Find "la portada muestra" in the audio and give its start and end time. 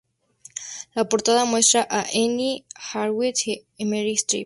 0.95-1.85